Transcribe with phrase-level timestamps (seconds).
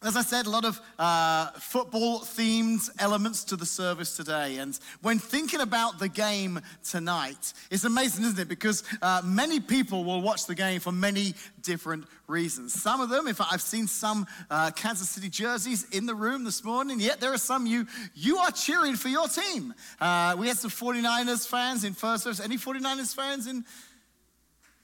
[0.00, 4.58] As I said, a lot of uh, football themed elements to the service today.
[4.58, 8.48] And when thinking about the game tonight, it's amazing, isn't it?
[8.48, 12.80] Because uh, many people will watch the game for many different reasons.
[12.80, 16.44] Some of them, in fact, I've seen some uh, Kansas City jerseys in the room
[16.44, 19.74] this morning, yet there are some you, you are cheering for your team.
[20.00, 22.38] Uh, we had some 49ers fans in first service.
[22.38, 23.64] Any 49ers fans in?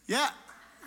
[0.08, 0.28] Yeah,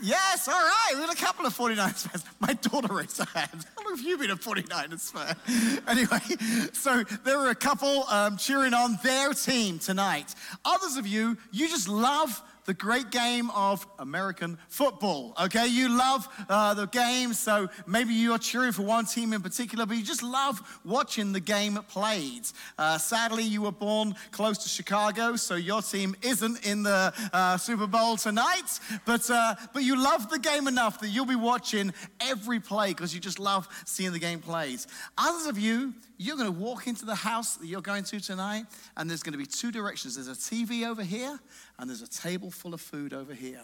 [0.01, 0.91] Yes, all right.
[0.93, 2.25] We had a couple of 49ers fans.
[2.39, 3.65] My daughter raised her hand.
[3.75, 5.81] How long have you been a 49ers fan?
[5.87, 10.35] anyway, so there were a couple um, cheering on their team tonight.
[10.65, 15.33] Others of you, you just love the great game of American football.
[15.45, 19.85] Okay, you love uh, the game, so maybe you're cheering for one team in particular,
[19.85, 22.41] but you just love watching the game played.
[22.77, 27.55] Uh, sadly, you were born close to Chicago, so your team isn't in the uh,
[27.55, 31.93] Super Bowl tonight, but, uh, but you love the game enough that you'll be watching
[32.19, 34.81] every play because you just love seeing the game played.
[35.17, 38.65] Others of you, you're going to walk into the house that you're going to tonight,
[38.95, 40.15] and there's going to be two directions.
[40.15, 41.39] There's a TV over here,
[41.77, 43.61] and there's a table full of food over here.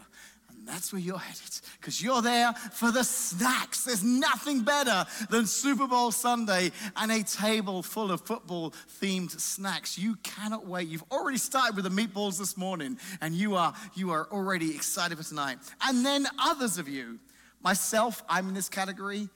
[0.50, 3.86] And that's where you're headed because you're there for the snacks.
[3.86, 9.98] There's nothing better than Super Bowl Sunday and a table full of football themed snacks.
[9.98, 10.88] You cannot wait.
[10.88, 15.18] You've already started with the meatballs this morning and you are, you are already excited
[15.18, 15.58] for tonight.
[15.82, 17.20] And then others of you,
[17.62, 19.30] myself, I'm in this category,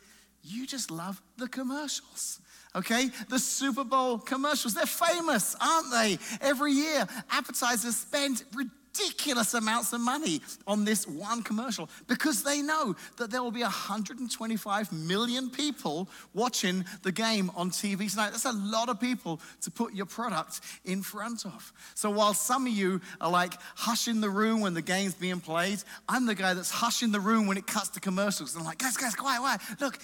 [0.43, 2.41] you just love the commercials
[2.77, 3.09] okay?
[3.29, 6.17] The Super Bowl commercials, they're famous, aren't they?
[6.41, 12.95] Every year, advertisers spend ridiculous amounts of money on this one commercial because they know
[13.17, 18.31] that there will be 125 million people watching the game on TV tonight.
[18.31, 21.71] That's a lot of people to put your product in front of.
[21.95, 25.79] So while some of you are like hushing the room when the game's being played,
[26.09, 28.55] I'm the guy that's hushing the room when it cuts to commercials.
[28.55, 29.61] I'm like, guys, guys, quiet, quiet.
[29.79, 29.99] Look,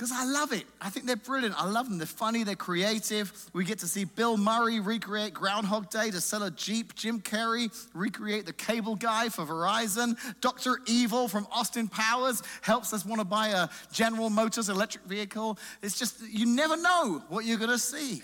[0.00, 0.64] because I love it.
[0.80, 1.54] I think they're brilliant.
[1.62, 1.98] I love them.
[1.98, 3.30] They're funny, they're creative.
[3.52, 7.70] We get to see Bill Murray recreate Groundhog Day to sell a Jeep, Jim Carrey
[7.92, 10.78] recreate the cable guy for Verizon, Dr.
[10.86, 15.58] Evil from Austin Powers helps us want to buy a General Motors electric vehicle.
[15.82, 18.22] It's just, you never know what you're going to see.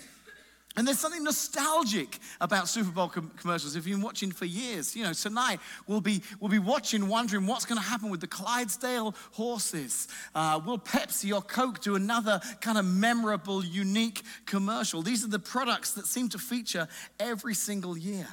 [0.77, 3.75] And there's something nostalgic about Super Bowl com- commercials.
[3.75, 7.47] If you've been watching for years, you know, tonight we'll be, we'll be watching, wondering
[7.47, 10.07] what's going to happen with the Clydesdale horses.
[10.35, 15.01] Uh, will Pepsi or Coke do another kind of memorable, unique commercial?
[15.01, 16.87] These are the products that seem to feature
[17.19, 18.27] every single year.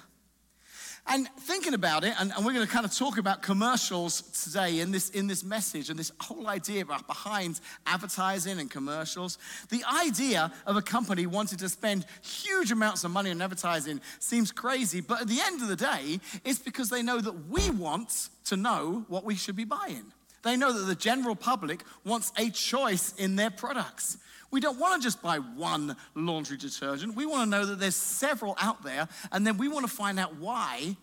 [1.06, 4.80] And thinking about it, and, and, we're going to kind of talk about commercials today
[4.80, 9.36] in this, in this message and this whole idea behind advertising and commercials.
[9.68, 14.50] The idea of a company wanting to spend huge amounts of money on advertising seems
[14.50, 18.30] crazy, but at the end of the day, it's because they know that we want
[18.46, 20.10] to know what we should be buying.
[20.42, 24.16] They know that the general public wants a choice in their products.
[24.50, 27.16] We don't want to just buy one laundry detergent.
[27.16, 30.18] We want to know that there's several out there, and then we want to find
[30.18, 30.96] out why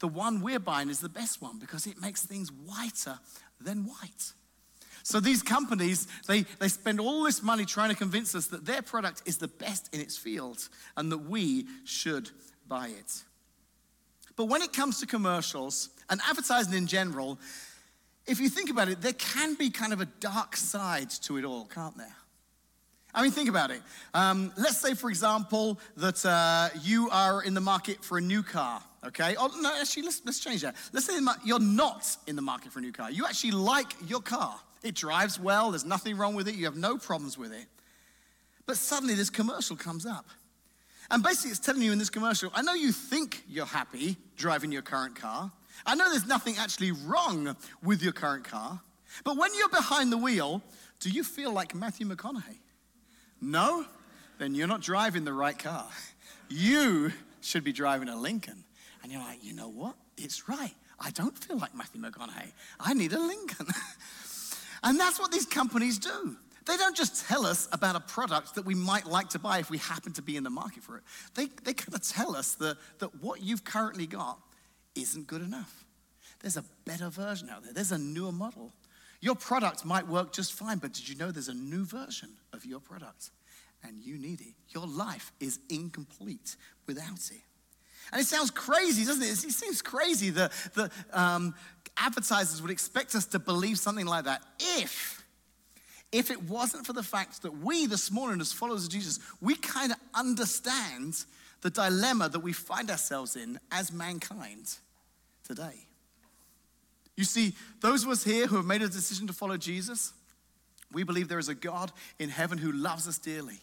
[0.00, 3.18] the one we're buying is the best one because it makes things whiter
[3.60, 4.32] than white.
[5.02, 8.82] So these companies, they, they spend all this money trying to convince us that their
[8.82, 12.30] product is the best in its field and that we should
[12.68, 13.22] buy it.
[14.36, 17.38] But when it comes to commercials and advertising in general,
[18.26, 21.44] if you think about it, there can be kind of a dark side to it
[21.44, 22.14] all, can't there?
[23.18, 23.82] I mean, think about it.
[24.14, 28.44] Um, let's say, for example, that uh, you are in the market for a new
[28.44, 29.34] car, okay?
[29.36, 30.76] Oh, no, actually, let's, let's change that.
[30.92, 33.10] Let's say you're not in the market for a new car.
[33.10, 34.60] You actually like your car.
[34.84, 37.66] It drives well, there's nothing wrong with it, you have no problems with it.
[38.66, 40.26] But suddenly this commercial comes up.
[41.10, 44.70] And basically, it's telling you in this commercial I know you think you're happy driving
[44.70, 45.50] your current car.
[45.84, 48.80] I know there's nothing actually wrong with your current car.
[49.24, 50.62] But when you're behind the wheel,
[51.00, 52.58] do you feel like Matthew McConaughey?
[53.40, 53.84] No?
[54.38, 55.88] Then you're not driving the right car.
[56.48, 58.64] You should be driving a Lincoln.
[59.02, 59.96] And you're like, you know what?
[60.16, 60.74] It's right.
[61.00, 62.52] I don't feel like Matthew McConaughey.
[62.80, 63.66] I need a Lincoln.
[64.82, 66.36] and that's what these companies do.
[66.66, 69.70] They don't just tell us about a product that we might like to buy if
[69.70, 71.02] we happen to be in the market for it.
[71.34, 74.38] They, they kind of tell us that, that what you've currently got
[74.94, 75.86] isn't good enough.
[76.40, 78.72] There's a better version out there, there's a newer model.
[79.20, 82.64] Your product might work just fine, but did you know there's a new version of
[82.64, 83.30] your product
[83.82, 84.54] and you need it?
[84.68, 86.56] Your life is incomplete
[86.86, 87.42] without it.
[88.12, 89.30] And it sounds crazy, doesn't it?
[89.30, 91.54] It seems crazy that, that um,
[91.96, 95.24] advertisers would expect us to believe something like that if,
[96.10, 99.56] if it wasn't for the fact that we this morning, as followers of Jesus, we
[99.56, 101.24] kind of understand
[101.60, 104.76] the dilemma that we find ourselves in as mankind
[105.44, 105.87] today.
[107.18, 110.12] You see, those of us here who have made a decision to follow Jesus,
[110.92, 113.60] We believe there is a God in heaven who loves us dearly.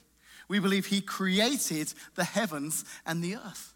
[0.47, 3.73] We believe he created the heavens and the earth.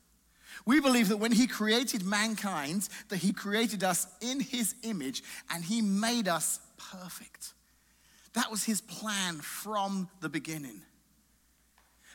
[0.66, 5.64] We believe that when he created mankind, that he created us in his image and
[5.64, 7.54] he made us perfect.
[8.34, 10.82] That was his plan from the beginning.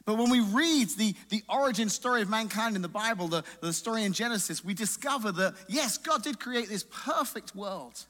[0.06, 3.72] But when we read the, the origin story of mankind in the Bible, the, the
[3.72, 8.04] story in Genesis, we discover that, yes, God did create this perfect world.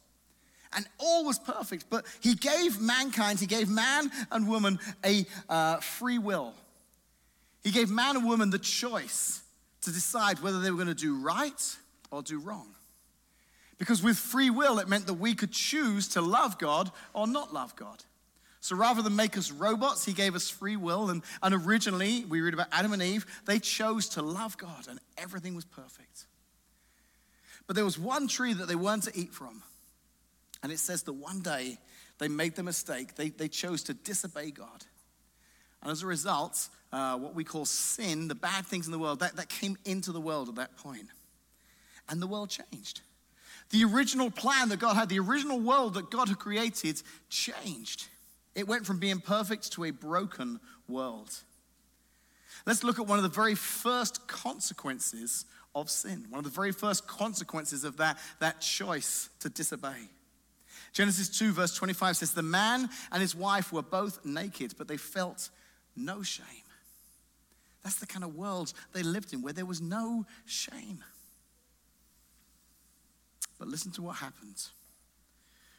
[0.76, 5.76] And all was perfect, but He gave mankind, He gave man and woman a uh,
[5.76, 6.52] free will.
[7.62, 9.42] He gave man and woman the choice
[9.82, 11.76] to decide whether they were going to do right
[12.10, 12.74] or do wrong.
[13.78, 17.54] Because with free will, it meant that we could choose to love God or not
[17.54, 18.02] love God.
[18.64, 21.10] So rather than make us robots, he gave us free will.
[21.10, 24.98] And, and originally, we read about Adam and Eve, they chose to love God and
[25.18, 26.24] everything was perfect.
[27.66, 29.62] But there was one tree that they weren't to eat from.
[30.62, 31.76] And it says that one day
[32.16, 34.86] they made the mistake, they, they chose to disobey God.
[35.82, 39.20] And as a result, uh, what we call sin, the bad things in the world,
[39.20, 41.08] that, that came into the world at that point.
[42.08, 43.02] And the world changed.
[43.68, 48.06] The original plan that God had, the original world that God had created, changed.
[48.54, 51.32] It went from being perfect to a broken world.
[52.66, 56.72] Let's look at one of the very first consequences of sin, one of the very
[56.72, 60.08] first consequences of that, that choice to disobey.
[60.92, 64.96] Genesis 2, verse 25 says, The man and his wife were both naked, but they
[64.96, 65.50] felt
[65.96, 66.46] no shame.
[67.82, 71.02] That's the kind of world they lived in where there was no shame.
[73.58, 74.62] But listen to what happened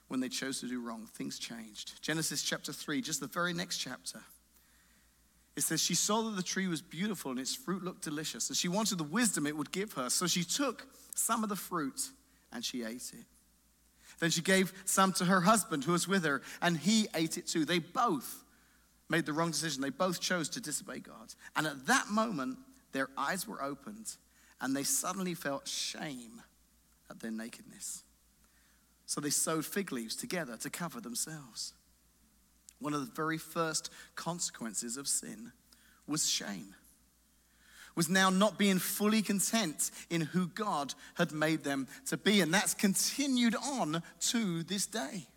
[0.07, 2.02] when they chose to do wrong, things changed.
[2.02, 4.19] Genesis chapter 3, just the very next chapter.
[5.56, 8.57] It says, She saw that the tree was beautiful and its fruit looked delicious, and
[8.57, 10.10] she wanted the wisdom it would give her.
[10.10, 10.86] So she took
[11.16, 12.10] some of the fruit
[12.52, 13.25] and she ate it.
[14.19, 17.48] Then she gave some to her husband who was with her, and he ate it
[17.48, 17.66] too.
[17.66, 18.44] They both
[19.10, 19.81] made the wrong decision.
[19.81, 21.34] They both chose to disobey God.
[21.56, 22.58] And at that moment,
[22.92, 24.16] their eyes were opened,
[24.62, 26.42] and they suddenly felt shame
[27.10, 28.04] at their nakedness.
[29.06, 31.74] So they sewed fig leaves together to cover themselves.
[32.80, 35.52] One of the very first consequences of sin
[36.07, 36.75] was shame,
[37.96, 42.42] was now not being fully content in who God had made them to be.
[42.42, 45.28] And that's continued on to this day.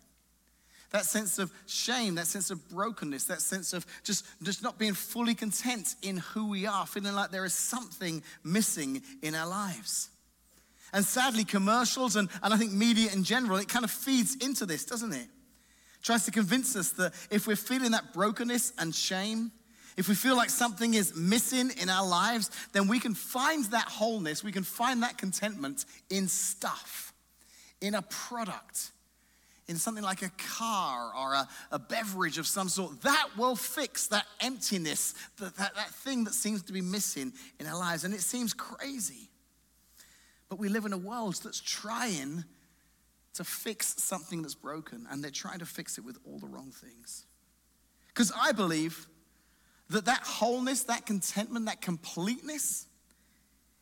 [0.91, 4.95] That sense of shame, that sense of brokenness, that sense of just, just not being
[4.95, 10.09] fully content in who we are, feeling like there is something missing in our lives.
[10.93, 14.65] And sadly, commercials and, and I think media in general, it kind of feeds into
[14.65, 15.27] this, doesn't it?
[16.01, 19.51] Tries to convince us that if we're feeling that brokenness and shame,
[19.97, 23.85] if we feel like something is missing in our lives, then we can find that
[23.85, 27.13] wholeness, we can find that contentment in stuff,
[27.81, 28.91] in a product,
[29.67, 33.01] in something like a car or a, a beverage of some sort.
[33.01, 37.67] That will fix that emptiness, that, that, that thing that seems to be missing in
[37.67, 38.03] our lives.
[38.05, 39.28] And it seems crazy.
[40.49, 42.43] But we live in a world that's trying
[43.35, 46.71] to fix something that's broken, and they're trying to fix it with all the wrong
[46.71, 47.25] things.
[48.07, 49.07] Because I believe
[49.89, 52.87] that that wholeness, that contentment, that completeness,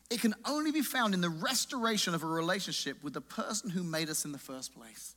[0.09, 3.83] it can only be found in the restoration of a relationship with the person who
[3.83, 5.15] made us in the first place.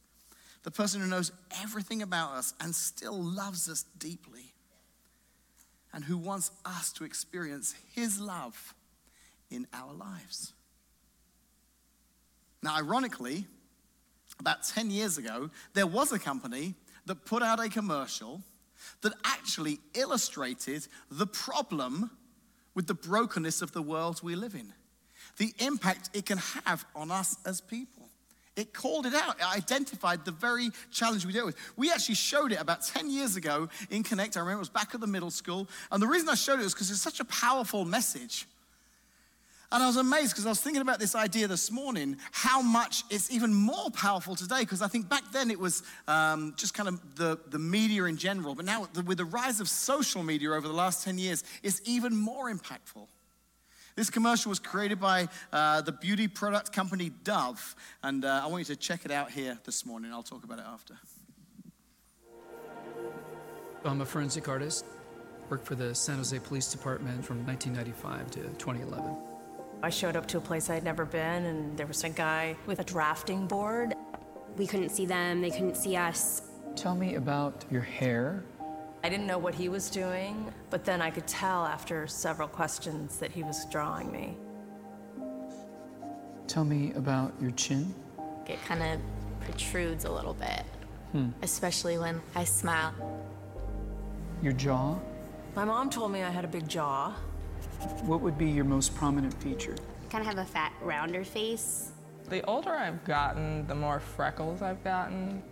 [0.63, 1.33] The person who knows
[1.63, 4.53] everything about us and still loves us deeply.
[5.93, 8.75] And who wants us to experience his love
[9.51, 10.53] in our lives.
[12.63, 13.47] Now, ironically,
[14.39, 16.75] about 10 years ago, there was a company
[17.07, 18.43] that put out a commercial
[19.03, 22.11] that actually illustrated the problem
[22.75, 24.73] with the brokenness of the world we live in,
[25.39, 28.09] the impact it can have on us as people.
[28.57, 29.39] It called it out.
[29.39, 31.57] It identified the very challenge we deal with.
[31.77, 34.37] We actually showed it about 10 years ago in Connect.
[34.37, 35.69] I remember it was back at the middle school.
[35.91, 38.47] And the reason I showed it was because it's such a powerful message.
[39.73, 43.05] And I was amazed because I was thinking about this idea this morning, how much
[43.09, 44.61] it's even more powerful today.
[44.61, 48.17] Because I think back then it was um, just kind of the, the media in
[48.17, 48.57] general.
[48.57, 52.17] But now, with the rise of social media over the last 10 years, it's even
[52.17, 53.07] more impactful.
[53.95, 57.77] This commercial was created by uh, the beauty product company Dove.
[58.03, 60.13] And uh, I want you to check it out here this morning.
[60.13, 60.95] I'll talk about it after.
[63.85, 64.85] I'm a forensic artist.
[65.49, 69.30] Worked for the San Jose Police Department from 1995 to 2011.
[69.83, 72.81] I showed up to a place I'd never been, and there was a guy with
[72.81, 73.95] a drafting board.
[74.57, 76.43] We couldn't see them, they couldn't see us.
[76.77, 78.45] Tell me about your hair.
[79.03, 83.19] I didn't know what he was doing, but then I could tell after several questions
[83.19, 84.37] that he was drawing me.
[86.47, 87.95] Tell me about your chin.
[88.47, 89.01] It kind of
[89.41, 90.65] protrudes a little bit.
[91.13, 91.31] Hmm.
[91.43, 92.95] especially when I smile.
[94.43, 94.97] Your jaw?
[95.57, 97.13] My mom told me I had a big jaw.
[98.03, 99.77] What would be your most prominent feature?
[100.11, 101.93] Kind of have a fat, rounder face.
[102.29, 105.43] The older I've gotten, the more freckles I've gotten.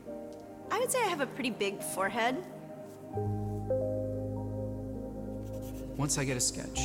[0.71, 2.37] I would say I have a pretty big forehead.
[5.97, 6.81] Once I get a sketch,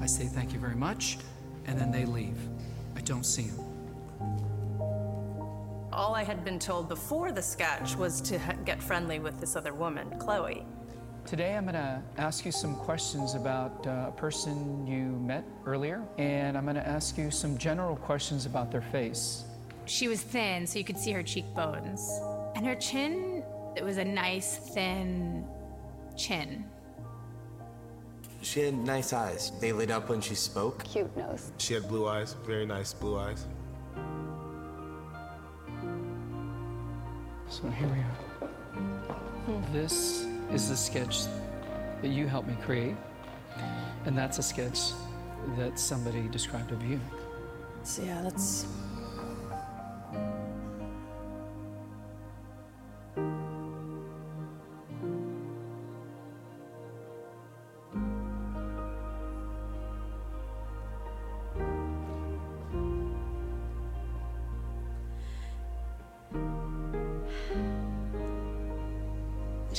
[0.00, 1.18] I say thank you very much,
[1.66, 2.36] and then they leave.
[2.94, 3.66] I don't see them.
[5.92, 9.74] All I had been told before the sketch was to get friendly with this other
[9.74, 10.64] woman, Chloe.
[11.24, 16.02] Today I'm going to ask you some questions about uh, a person you met earlier,
[16.18, 19.44] and I'm going to ask you some general questions about their face.
[19.86, 22.20] She was thin, so you could see her cheekbones.
[22.54, 23.42] And her chin,
[23.76, 25.46] it was a nice, thin
[26.16, 26.64] chin.
[28.42, 29.52] She had nice eyes.
[29.60, 30.84] They lit up when she spoke.
[30.84, 31.52] Cute nose.
[31.56, 33.46] She had blue eyes, very nice blue eyes.
[37.48, 39.62] So here we are.
[39.72, 41.24] This is the sketch
[42.02, 42.96] that you helped me create,
[44.04, 44.92] and that's a sketch
[45.56, 47.00] that somebody described of you.
[47.82, 48.66] So yeah, that's.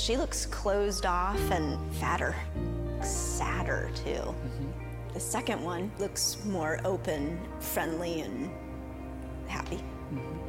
[0.04, 2.36] She looks closed off and fatter,
[3.02, 4.10] sadder too.
[4.10, 5.14] Mm-hmm.
[5.14, 8.50] The second one looks more open, friendly, and
[9.46, 9.78] happy.
[10.12, 10.40] Mm-hmm.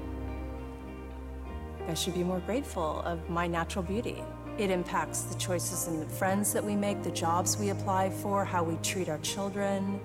[1.89, 4.21] I should be more grateful of my natural beauty.
[4.57, 8.43] It impacts the choices and the friends that we make, the jobs we apply for,
[8.43, 10.01] how we treat our children.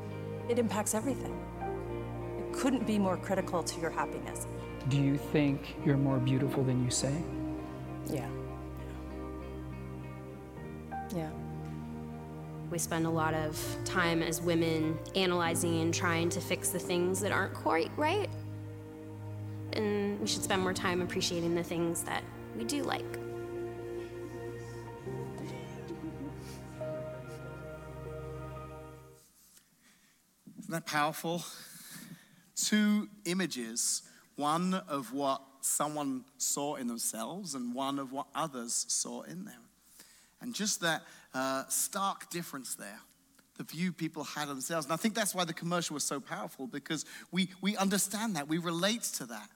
[0.49, 1.37] It impacts everything.
[2.38, 4.47] It couldn't be more critical to your happiness.
[4.88, 7.21] Do you think you're more beautiful than you say?
[8.07, 8.28] Yeah.
[11.14, 11.30] Yeah.
[12.70, 17.20] We spend a lot of time as women analyzing and trying to fix the things
[17.20, 18.30] that aren't quite right.
[19.72, 22.22] And we should spend more time appreciating the things that
[22.56, 23.04] we do like.
[30.58, 31.42] Isn't that powerful?
[32.54, 34.02] Two images
[34.36, 39.69] one of what someone saw in themselves, and one of what others saw in them.
[40.40, 41.02] And just that
[41.35, 43.00] uh, stark difference there,
[43.56, 44.87] the view people had of themselves.
[44.87, 48.49] And I think that's why the commercial was so powerful because we, we understand that,
[48.49, 49.50] we relate to that.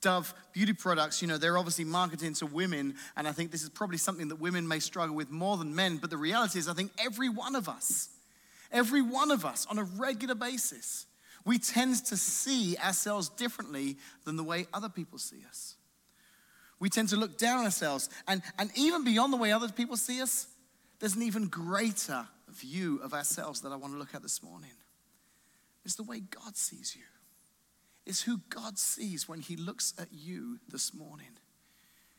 [0.00, 3.68] Dove beauty products, you know, they're obviously marketing to women, and I think this is
[3.68, 5.98] probably something that women may struggle with more than men.
[5.98, 8.08] But the reality is, I think every one of us,
[8.72, 11.06] every one of us on a regular basis,
[11.44, 15.76] we tend to see ourselves differently than the way other people see us.
[16.82, 19.96] We tend to look down on ourselves, and, and even beyond the way other people
[19.96, 20.48] see us,
[20.98, 24.72] there's an even greater view of ourselves that I want to look at this morning.
[25.84, 27.04] It's the way God sees you.
[28.04, 31.28] It's who God sees when He looks at you this morning.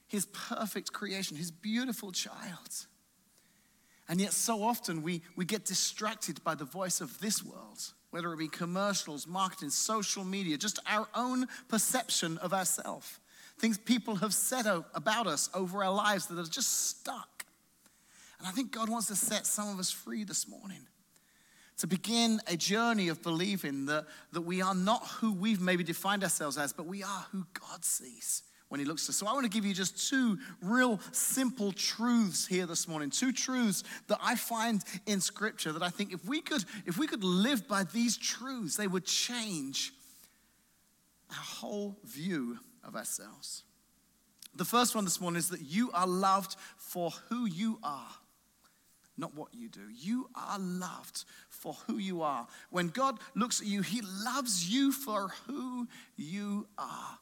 [0.08, 2.88] His perfect creation, His beautiful child.
[4.08, 8.32] And yet, so often we, we get distracted by the voice of this world, whether
[8.32, 13.20] it be commercials, marketing, social media, just our own perception of ourselves.
[13.63, 17.46] Things people have said about us over our lives that are just stuck.
[18.38, 20.82] And I think God wants to set some of us free this morning
[21.77, 26.24] to begin a journey of believing that, that we are not who we've maybe defined
[26.25, 29.15] ourselves as, but we are who God sees when He looks at us.
[29.15, 33.12] So I want to give you just two real simple truths here this morning.
[33.12, 37.08] Two truths that I find in Scripture that I think if we could, if we
[37.08, 39.93] could live by these truths, they would change
[41.29, 43.63] our whole view of ourselves.
[44.55, 48.09] The first one this morning is that you are loved for who you are
[49.17, 49.81] not what you do.
[49.95, 52.47] You are loved for who you are.
[52.69, 57.19] When God looks at you, He loves you for who you are.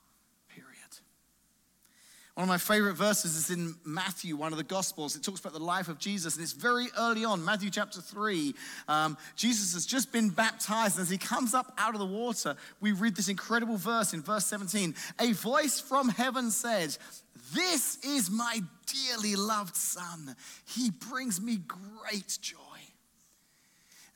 [2.35, 5.17] One of my favorite verses is in Matthew, one of the Gospels.
[5.17, 8.55] It talks about the life of Jesus, and it's very early on, Matthew chapter 3.
[8.88, 12.55] Um, Jesus has just been baptized, and as he comes up out of the water,
[12.79, 14.95] we read this incredible verse in verse 17.
[15.19, 16.95] A voice from heaven said,
[17.53, 20.38] This is my dearly loved Son.
[20.65, 22.57] He brings me great joy.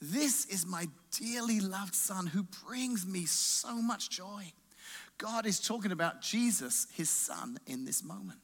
[0.02, 0.88] This is my
[1.20, 4.54] dearly loved Son who brings me so much joy.
[5.18, 8.40] God is talking about Jesus, his son, in this moment.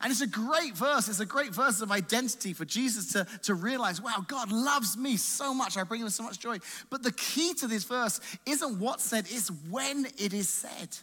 [0.00, 1.08] And it's a great verse.
[1.08, 5.16] It's a great verse of identity for Jesus to, to realize, wow, God loves me
[5.16, 5.76] so much.
[5.76, 6.58] I bring him so much joy.
[6.90, 10.96] But the key to this verse isn't what's said, it's when it is said.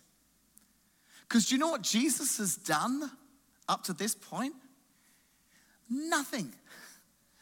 [1.28, 3.10] Because do you know what Jesus has done
[3.70, 4.54] Up to this point,
[5.90, 6.52] nothing.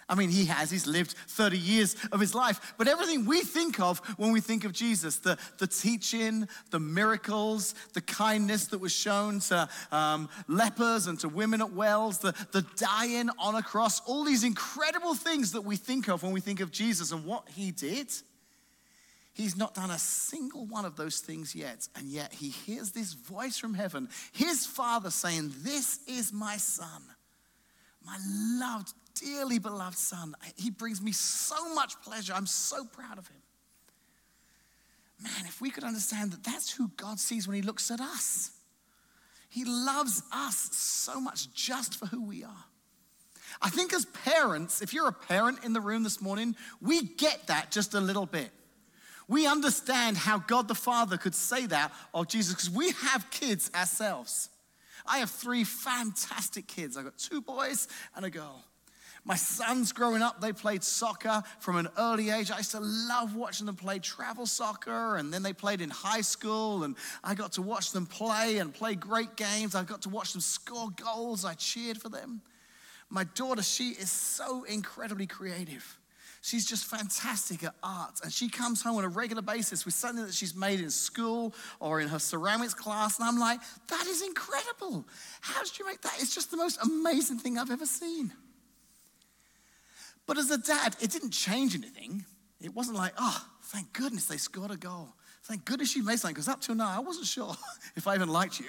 [0.10, 3.80] I mean, he has, he's lived 30 years of his life, but everything we think
[3.80, 8.92] of when we think of Jesus the, the teaching, the miracles, the kindness that was
[8.92, 14.02] shown to um, lepers and to women at wells, the, the dying on a cross,
[14.02, 17.48] all these incredible things that we think of when we think of Jesus and what
[17.50, 18.12] he did.
[19.34, 23.14] He's not done a single one of those things yet, and yet he hears this
[23.14, 27.04] voice from heaven, his father saying, This is my son,
[28.10, 28.18] my
[28.66, 30.36] loved dearly beloved son.
[30.56, 32.34] He brings me so much pleasure.
[32.34, 33.42] I'm so proud of him.
[35.22, 38.52] Man, if we could understand that that's who God sees when he looks at us.
[39.50, 42.66] He loves us so much just for who we are.
[43.62, 47.48] I think as parents, if you're a parent in the room this morning, we get
[47.48, 48.52] that just a little bit.
[49.28, 53.70] We understand how God the Father could say that of Jesus because we have kids
[53.76, 54.50] ourselves.
[55.10, 56.96] I have three fantastic kids.
[56.96, 58.64] I've got two boys and a girl.
[59.26, 62.52] My sons growing up, they played soccer from an early age.
[62.52, 66.22] I used to love watching them play travel soccer, and then they played in high
[66.22, 69.76] school, and I got to watch them play and play great games.
[69.76, 71.44] I got to watch them score goals.
[71.44, 72.42] I cheered for them.
[73.10, 75.99] My daughter, she is so incredibly creative.
[76.42, 78.22] She's just fantastic at art.
[78.24, 81.54] And she comes home on a regular basis with something that she's made in school
[81.80, 83.20] or in her ceramics class.
[83.20, 85.06] And I'm like, that is incredible.
[85.42, 86.14] How did you make that?
[86.20, 88.32] It's just the most amazing thing I've ever seen.
[90.26, 92.24] But as a dad, it didn't change anything.
[92.62, 95.10] It wasn't like, oh, thank goodness they scored a goal.
[95.44, 97.56] Thank goodness you made something, because up till now, I wasn't sure
[97.96, 98.68] if I even liked you.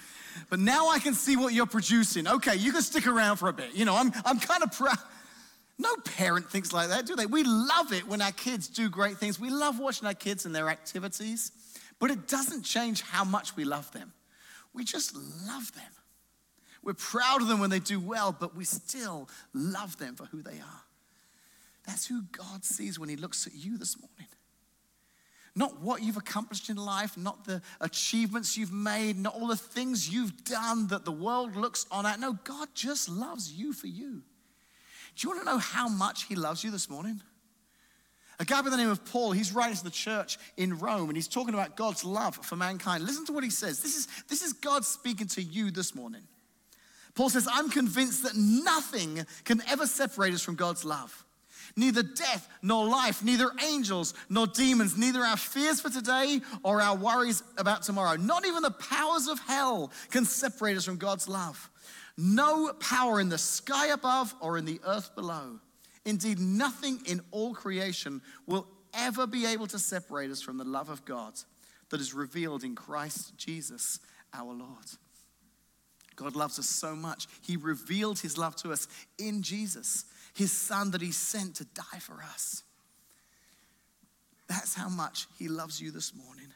[0.50, 2.26] but now I can see what you're producing.
[2.26, 3.74] Okay, you can stick around for a bit.
[3.74, 4.96] You know, I'm, I'm kind of proud.
[5.78, 7.26] No parent thinks like that, do they?
[7.26, 9.40] We love it when our kids do great things.
[9.40, 11.50] We love watching our kids and their activities,
[11.98, 14.12] but it doesn't change how much we love them.
[14.74, 15.84] We just love them.
[16.82, 20.42] We're proud of them when they do well, but we still love them for who
[20.42, 20.82] they are.
[21.86, 24.28] That's who God sees when He looks at you this morning.
[25.54, 30.08] Not what you've accomplished in life, not the achievements you've made, not all the things
[30.08, 32.18] you've done that the world looks on at.
[32.18, 34.22] No, God just loves you for you.
[35.16, 37.20] Do you want to know how much He loves you this morning?
[38.38, 41.16] A guy by the name of Paul, he's writing to the church in Rome and
[41.16, 43.04] he's talking about God's love for mankind.
[43.04, 43.80] Listen to what he says.
[43.80, 46.22] This is, this is God speaking to you this morning.
[47.14, 51.24] Paul says, I'm convinced that nothing can ever separate us from God's love.
[51.76, 56.96] Neither death nor life, neither angels nor demons, neither our fears for today or our
[56.96, 58.16] worries about tomorrow.
[58.16, 61.70] Not even the powers of hell can separate us from God's love.
[62.16, 65.60] No power in the sky above or in the earth below.
[66.04, 70.90] Indeed, nothing in all creation will ever be able to separate us from the love
[70.90, 71.34] of God
[71.90, 74.00] that is revealed in Christ Jesus
[74.34, 74.86] our Lord.
[76.16, 77.26] God loves us so much.
[77.40, 81.98] He revealed his love to us in Jesus his son that he sent to die
[82.00, 82.62] for us.
[84.48, 86.48] That's how much he loves you this morning.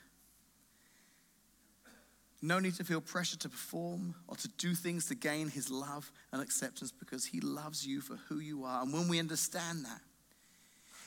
[2.43, 6.11] No need to feel pressure to perform or to do things to gain his love
[6.33, 8.83] and acceptance because he loves you for who you are.
[8.83, 10.01] And when we understand that,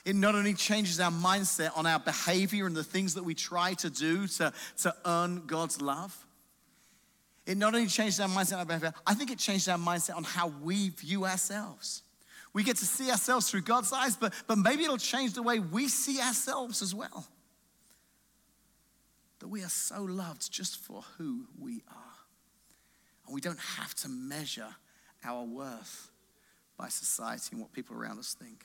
[0.04, 3.74] it not only changes our mindset on our behavior and the things that we try
[3.74, 6.16] to do to, to earn God's love,
[7.46, 10.16] it not only changes our mindset on our behavior, I think it changes our mindset
[10.16, 12.02] on how we view ourselves.
[12.52, 15.60] We get to see ourselves through God's eyes, but, but maybe it'll change the way
[15.60, 17.26] we see ourselves as well.
[19.40, 22.18] That we are so loved just for who we are.
[23.26, 24.74] And we don't have to measure
[25.24, 26.10] our worth
[26.76, 28.64] by society and what people around us think.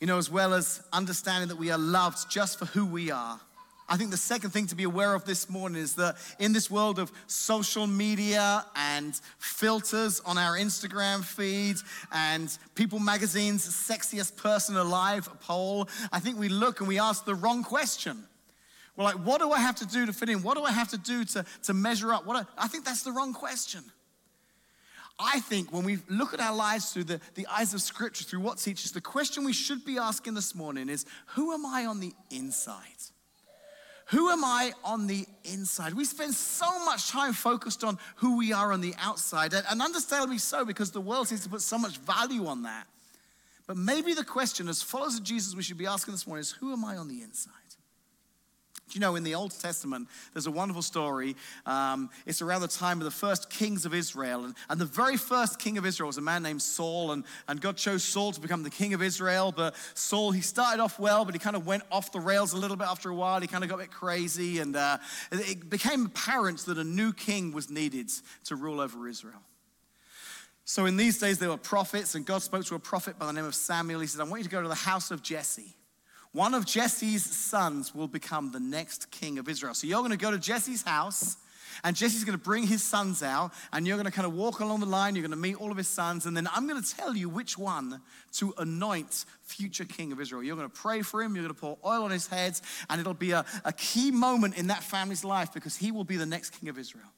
[0.00, 3.40] You know, as well as understanding that we are loved just for who we are,
[3.88, 6.70] I think the second thing to be aware of this morning is that in this
[6.70, 11.76] world of social media and filters on our Instagram feed
[12.10, 17.34] and People Magazine's Sexiest Person Alive poll, I think we look and we ask the
[17.34, 18.24] wrong question.
[18.96, 20.42] We're like, what do I have to do to fit in?
[20.42, 22.26] What do I have to do to, to measure up?
[22.26, 23.82] What I, I think that's the wrong question.
[25.18, 28.40] I think when we look at our lives through the, the eyes of Scripture, through
[28.40, 32.00] what teaches, the question we should be asking this morning is who am I on
[32.00, 32.82] the inside?
[34.10, 35.94] Who am I on the inside?
[35.94, 40.38] We spend so much time focused on who we are on the outside, and understandably
[40.38, 42.86] so because the world seems to put so much value on that.
[43.66, 46.52] But maybe the question, as followers of Jesus, we should be asking this morning is
[46.52, 47.52] who am I on the inside?
[48.92, 51.34] You know, in the Old Testament, there's a wonderful story.
[51.66, 54.44] Um, it's around the time of the first kings of Israel.
[54.44, 57.10] And, and, the very first king of Israel was a man named Saul.
[57.10, 59.50] And, and God chose Saul to become the king of Israel.
[59.50, 62.56] But Saul, he started off well, but he kind of went off the rails a
[62.56, 63.40] little bit after a while.
[63.40, 64.60] He kind of got a bit crazy.
[64.60, 64.98] And uh,
[65.32, 68.10] it became apparent that a new king was needed
[68.44, 69.42] to rule over Israel.
[70.64, 73.32] So in these days, there were prophets, and God spoke to a prophet by the
[73.32, 74.00] name of Samuel.
[74.00, 75.75] He said, I want you to go to the house of Jesse.
[76.36, 79.72] One of Jesse's sons will become the next king of Israel.
[79.72, 81.38] So you're going to go to Jesse's house,
[81.82, 84.60] and Jesse's going to bring his sons out, and you're going to kind of walk
[84.60, 85.14] along the line.
[85.14, 87.30] You're going to meet all of his sons, and then I'm going to tell you
[87.30, 88.02] which one
[88.34, 90.42] to anoint future king of Israel.
[90.42, 93.00] You're going to pray for him, you're going to pour oil on his head, and
[93.00, 96.26] it'll be a, a key moment in that family's life because he will be the
[96.26, 97.08] next king of Israel.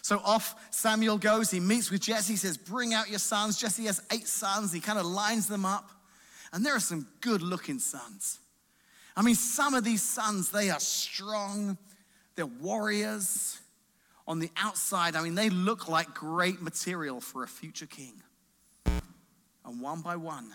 [0.00, 1.50] So off Samuel goes.
[1.50, 2.32] He meets with Jesse.
[2.32, 3.60] He says, Bring out your sons.
[3.60, 4.72] Jesse has eight sons.
[4.72, 5.90] He kind of lines them up.
[6.52, 8.38] And there are some good looking sons.
[9.16, 11.76] I mean, some of these sons, they are strong,
[12.36, 13.58] they're warriors.
[14.26, 18.12] On the outside, I mean, they look like great material for a future king.
[19.64, 20.54] And one by one,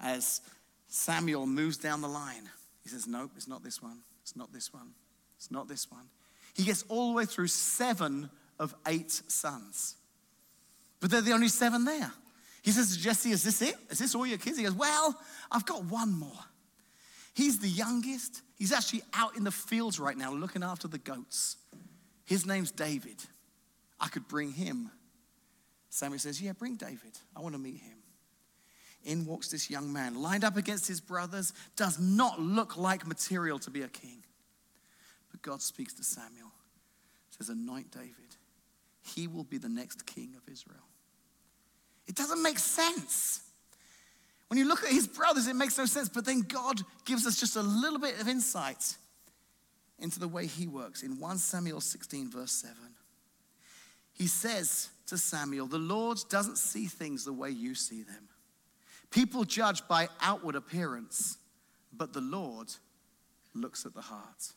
[0.00, 0.40] as
[0.88, 2.48] Samuel moves down the line,
[2.82, 3.98] he says, Nope, it's not this one.
[4.22, 4.92] It's not this one.
[5.36, 6.08] It's not this one.
[6.54, 9.96] He gets all the way through seven of eight sons.
[11.00, 12.12] But they're the only seven there.
[12.66, 13.76] He says to Jesse, Is this it?
[13.90, 14.58] Is this all your kids?
[14.58, 15.16] He goes, Well,
[15.52, 16.32] I've got one more.
[17.32, 18.42] He's the youngest.
[18.56, 21.58] He's actually out in the fields right now looking after the goats.
[22.24, 23.22] His name's David.
[24.00, 24.90] I could bring him.
[25.90, 27.16] Samuel says, Yeah, bring David.
[27.36, 27.98] I want to meet him.
[29.04, 33.60] In walks this young man, lined up against his brothers, does not look like material
[33.60, 34.24] to be a king.
[35.30, 36.50] But God speaks to Samuel,
[37.30, 38.10] says, Anoint David.
[39.04, 40.82] He will be the next king of Israel.
[42.06, 43.40] It doesn't make sense.
[44.48, 46.08] When you look at his brothers, it makes no sense.
[46.08, 48.96] But then God gives us just a little bit of insight
[49.98, 52.76] into the way he works in 1 Samuel 16, verse 7.
[54.12, 58.28] He says to Samuel, The Lord doesn't see things the way you see them.
[59.10, 61.38] People judge by outward appearance,
[61.92, 62.68] but the Lord
[63.54, 64.52] looks at the heart.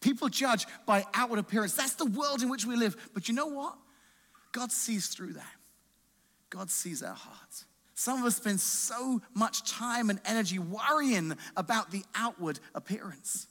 [0.00, 1.74] People judge by outward appearance.
[1.74, 3.10] That's the world in which we live.
[3.14, 3.76] But you know what?
[4.52, 5.54] God sees through that.
[6.52, 7.64] God sees our hearts.
[7.94, 13.46] Some of us spend so much time and energy worrying about the outward appearance.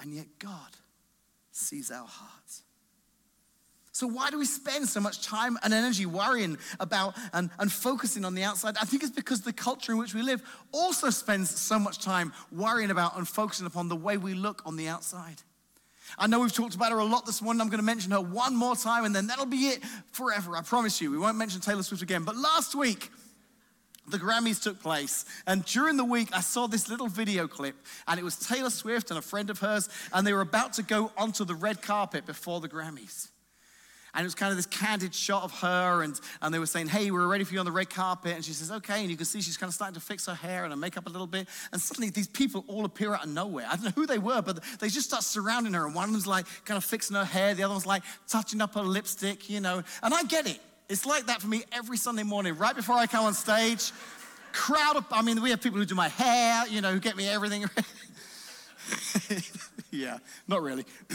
[0.00, 0.76] And yet God
[1.50, 2.62] sees our hearts.
[3.90, 8.24] So, why do we spend so much time and energy worrying about and, and focusing
[8.24, 8.76] on the outside?
[8.80, 12.32] I think it's because the culture in which we live also spends so much time
[12.50, 15.42] worrying about and focusing upon the way we look on the outside.
[16.18, 17.60] I know we've talked about her a lot this morning.
[17.60, 20.56] I'm going to mention her one more time and then that'll be it forever.
[20.56, 21.10] I promise you.
[21.10, 22.24] We won't mention Taylor Swift again.
[22.24, 23.10] But last week,
[24.08, 27.76] the Grammys took place, and during the week, I saw this little video clip,
[28.08, 30.82] and it was Taylor Swift and a friend of hers, and they were about to
[30.82, 33.28] go onto the red carpet before the Grammys.
[34.14, 36.88] And it was kind of this candid shot of her, and, and they were saying,
[36.88, 38.34] Hey, we're ready for you on the red carpet.
[38.34, 39.00] And she says, Okay.
[39.00, 41.06] And you can see she's kind of starting to fix her hair and her makeup
[41.06, 41.48] a little bit.
[41.72, 43.66] And suddenly these people all appear out of nowhere.
[43.70, 45.86] I don't know who they were, but they just start surrounding her.
[45.86, 48.60] And one of them's like kind of fixing her hair, the other one's like touching
[48.60, 49.82] up her lipstick, you know.
[50.02, 50.60] And I get it.
[50.90, 53.92] It's like that for me every Sunday morning, right before I come on stage.
[54.52, 57.16] Crowd of, I mean, we have people who do my hair, you know, who get
[57.16, 57.64] me everything.
[59.90, 60.84] yeah, not really.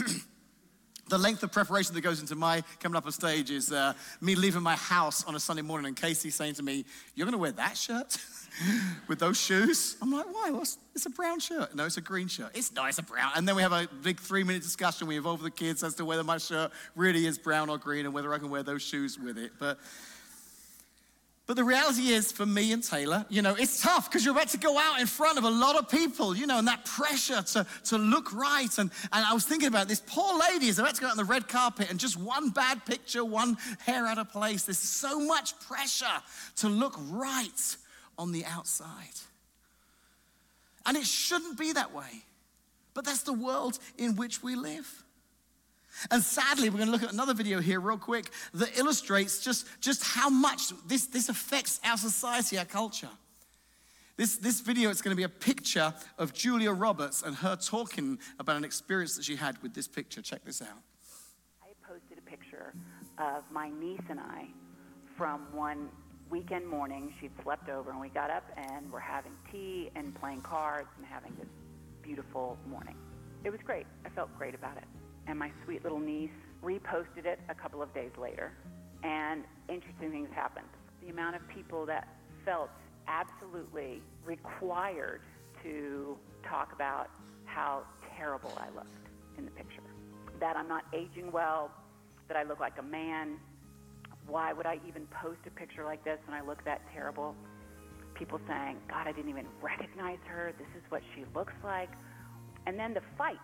[1.08, 4.34] the length of preparation that goes into my coming up on stage is uh, me
[4.34, 7.38] leaving my house on a Sunday morning and Casey saying to me, You're going to
[7.38, 8.16] wear that shirt
[9.08, 9.96] with those shoes?
[10.02, 10.50] I'm like, Why?
[10.50, 11.74] What's, it's a brown shirt.
[11.74, 12.50] No, it's a green shirt.
[12.54, 13.32] It's not, it's a brown.
[13.36, 15.06] And then we have a big three minute discussion.
[15.06, 18.14] We involve the kids as to whether my shirt really is brown or green and
[18.14, 19.52] whether I can wear those shoes with it.
[19.58, 19.78] But
[21.48, 24.48] but the reality is, for me and Taylor, you know, it's tough because you're about
[24.48, 27.40] to go out in front of a lot of people, you know, and that pressure
[27.40, 28.68] to, to look right.
[28.76, 31.16] And, and I was thinking about this poor lady is about to go out on
[31.16, 34.64] the red carpet and just one bad picture, one hair out of place.
[34.64, 36.04] There's so much pressure
[36.56, 37.76] to look right
[38.18, 39.18] on the outside.
[40.84, 42.24] And it shouldn't be that way.
[42.92, 45.02] But that's the world in which we live.
[46.10, 49.66] And sadly, we're going to look at another video here, real quick, that illustrates just,
[49.80, 53.10] just how much this, this affects our society, our culture.
[54.16, 58.18] This, this video is going to be a picture of Julia Roberts and her talking
[58.40, 60.20] about an experience that she had with this picture.
[60.22, 60.82] Check this out.
[61.62, 62.74] I posted a picture
[63.18, 64.48] of my niece and I
[65.16, 65.88] from one
[66.30, 67.14] weekend morning.
[67.20, 71.06] She'd slept over, and we got up and we're having tea and playing cards and
[71.06, 71.48] having this
[72.02, 72.96] beautiful morning.
[73.44, 73.86] It was great.
[74.04, 74.84] I felt great about it
[75.28, 76.30] and my sweet little niece
[76.64, 78.52] reposted it a couple of days later.
[79.04, 80.66] And interesting things happened.
[81.02, 82.08] The amount of people that
[82.44, 82.70] felt
[83.06, 85.20] absolutely required
[85.62, 86.16] to
[86.48, 87.10] talk about
[87.44, 87.82] how
[88.16, 88.88] terrible I looked
[89.36, 89.82] in the picture,
[90.40, 91.70] that I'm not aging well,
[92.26, 93.36] that I look like a man.
[94.26, 97.34] Why would I even post a picture like this when I look that terrible?
[98.14, 100.52] People saying, God, I didn't even recognize her.
[100.58, 101.90] This is what she looks like.
[102.66, 103.38] And then the fights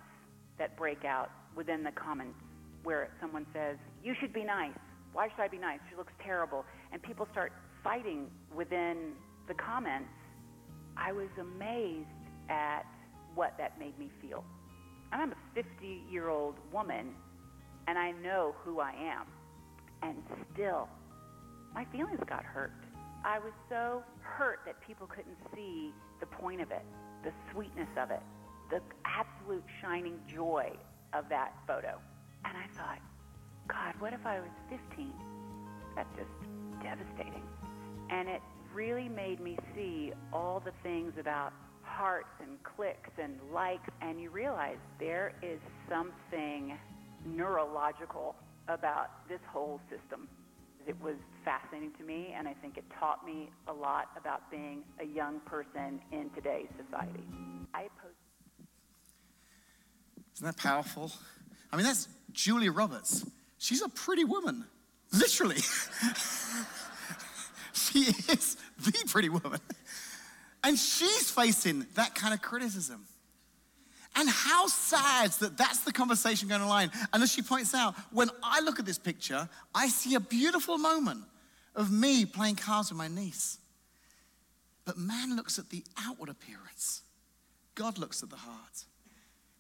[0.58, 2.38] that break out within the comments
[2.82, 4.76] where someone says, You should be nice.
[5.12, 5.78] Why should I be nice?
[5.90, 6.64] She looks terrible.
[6.92, 9.12] And people start fighting within
[9.48, 10.10] the comments.
[10.96, 12.08] I was amazed
[12.48, 12.82] at
[13.34, 14.44] what that made me feel.
[15.12, 17.14] And I'm a 50 year old woman,
[17.86, 19.26] and I know who I am.
[20.02, 20.16] And
[20.52, 20.88] still,
[21.74, 22.72] my feelings got hurt.
[23.24, 26.84] I was so hurt that people couldn't see the point of it,
[27.22, 28.20] the sweetness of it,
[28.70, 30.70] the absolute shining joy
[31.14, 31.98] of that photo.
[32.44, 32.98] And I thought,
[33.68, 35.12] God, what if I was 15?
[35.96, 36.31] That's just
[36.83, 37.42] devastating.
[38.11, 38.42] And it
[38.74, 44.31] really made me see all the things about hearts and clicks and likes, and you
[44.31, 46.77] realize there is something
[47.24, 48.35] neurological
[48.68, 50.29] about this whole system.
[50.87, 54.83] It was fascinating to me, and I think it taught me a lot about being
[55.00, 57.24] a young person in today's society.
[57.72, 58.23] I post-
[60.34, 61.12] Isn't that powerful?
[61.72, 63.24] I mean, that's Julia Roberts.
[63.58, 64.64] She's a pretty woman,
[65.12, 65.56] literally.
[67.72, 69.60] she is the pretty woman.
[70.62, 73.06] And she's facing that kind of criticism.
[74.16, 76.90] And how sad that that's the conversation going on.
[77.12, 80.78] And as she points out, when I look at this picture, I see a beautiful
[80.78, 81.24] moment
[81.74, 83.58] of me playing cards with my niece.
[84.84, 87.02] But man looks at the outward appearance,
[87.74, 88.84] God looks at the heart.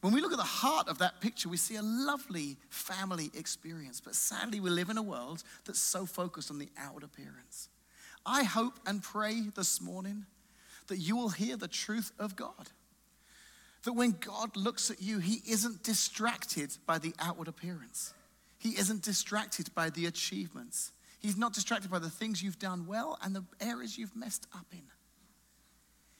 [0.04, 4.02] When we look at the heart of that picture, we see a lovely family experience.
[4.02, 7.70] But sadly, we live in a world that's so focused on the outward appearance.
[8.26, 10.26] I hope and pray this morning
[10.88, 12.68] that you will hear the truth of God.
[13.84, 18.12] That when God looks at you, He isn't distracted by the outward appearance,
[18.58, 20.92] He isn't distracted by the achievements.
[21.18, 24.66] He's not distracted by the things you've done well and the areas you've messed up
[24.70, 24.82] in.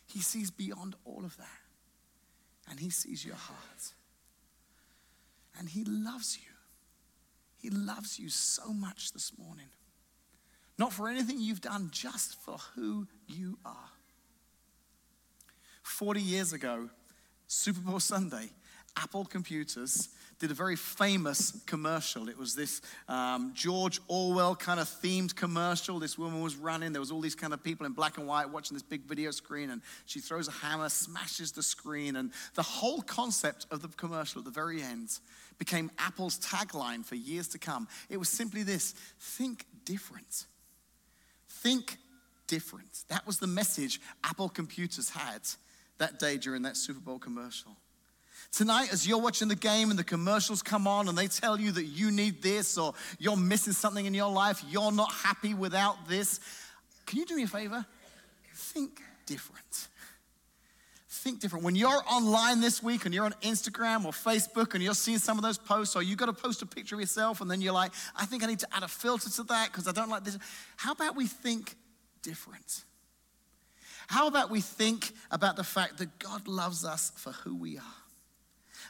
[0.07, 1.63] He sees beyond all of that
[2.68, 3.94] and He sees your heart.
[5.59, 6.53] And He loves you.
[7.57, 9.68] He loves you so much this morning.
[10.79, 13.90] Not for anything you've done, just for who you are.
[15.83, 16.90] 40 years ago,
[17.46, 18.50] Super Bowl Sunday,
[18.96, 22.28] Apple Computers did a very famous commercial.
[22.28, 25.98] It was this um, George Orwell kind of themed commercial.
[25.98, 26.92] This woman was running.
[26.92, 29.30] There was all these kind of people in black and white watching this big video
[29.30, 33.88] screen, and she throws a hammer, smashes the screen, and the whole concept of the
[33.88, 35.18] commercial at the very end
[35.59, 37.88] became Apple's tagline for years to come.
[38.09, 40.46] It was simply this: think different.
[41.48, 41.96] Think
[42.46, 43.04] different.
[43.09, 45.42] That was the message Apple Computers had
[45.98, 47.76] that day during that Super Bowl commercial.
[48.54, 51.72] Tonight, as you're watching the game and the commercials come on and they tell you
[51.72, 56.06] that you need this or you're missing something in your life, you're not happy without
[56.06, 56.38] this,
[57.04, 57.84] can you do me a favor?
[58.54, 59.88] Think different.
[61.08, 61.64] Think different.
[61.64, 65.36] When you're online this week and you're on Instagram or Facebook and you're seeing some
[65.36, 67.72] of those posts, or you've got to post a picture of yourself and then you're
[67.72, 70.22] like, I think I need to add a filter to that because I don't like
[70.22, 70.38] this.
[70.76, 71.74] How about we think
[72.22, 72.84] different?
[74.06, 78.03] How about we think about the fact that God loves us for who we are?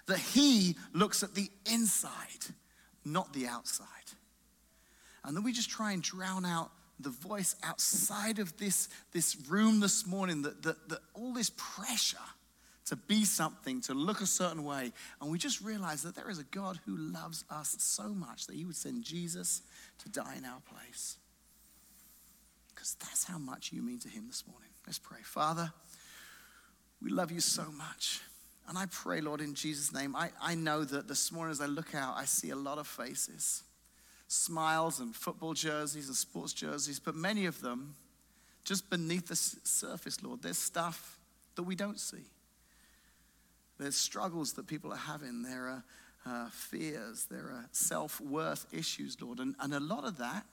[0.06, 2.46] That he looks at the inside,
[3.04, 3.86] not the outside.
[5.24, 9.80] And then we just try and drown out the voice outside of this, this room
[9.80, 12.18] this morning, that, that, that all this pressure
[12.86, 14.92] to be something, to look a certain way.
[15.20, 18.56] And we just realize that there is a God who loves us so much that
[18.56, 19.62] he would send Jesus
[20.02, 21.16] to die in our place.
[22.74, 24.68] Because that's how much you mean to him this morning.
[24.86, 25.20] Let's pray.
[25.22, 25.72] Father,
[27.00, 28.20] we love you so much.
[28.68, 31.66] And I pray, Lord, in Jesus' name, I, I know that this morning as I
[31.66, 33.62] look out, I see a lot of faces
[34.26, 37.94] smiles and football jerseys and sports jerseys, but many of them,
[38.64, 41.18] just beneath the surface, Lord, there's stuff
[41.54, 42.24] that we don't see.
[43.78, 45.42] There's struggles that people are having.
[45.42, 45.84] There are
[46.26, 47.26] uh, fears.
[47.30, 49.40] There are self worth issues, Lord.
[49.40, 50.46] And, and a lot of that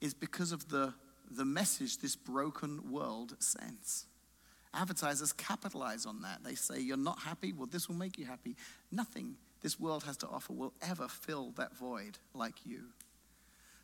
[0.00, 0.92] is because of the,
[1.30, 4.06] the message this broken world sends.
[4.74, 6.42] Advertisers capitalize on that.
[6.44, 7.52] They say, You're not happy?
[7.52, 8.56] Well, this will make you happy.
[8.90, 12.82] Nothing this world has to offer will ever fill that void like you.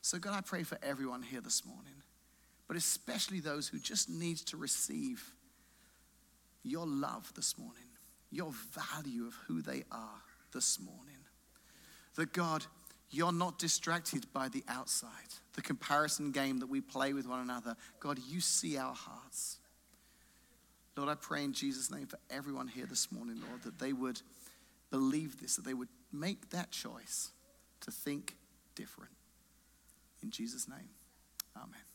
[0.02, 2.02] So, God, I pray for everyone here this morning,
[2.68, 5.32] but especially those who just need to receive
[6.62, 7.88] your love this morning,
[8.30, 10.22] your value of who they are
[10.52, 11.16] this morning.
[12.16, 12.64] That, God,
[13.10, 15.10] you're not distracted by the outside,
[15.54, 17.76] the comparison game that we play with one another.
[17.98, 19.59] God, you see our hearts.
[21.00, 24.20] Lord, I pray in Jesus' name for everyone here this morning, Lord, that they would
[24.90, 27.30] believe this, that they would make that choice
[27.80, 28.36] to think
[28.74, 29.12] different.
[30.22, 30.90] In Jesus' name,
[31.56, 31.89] amen.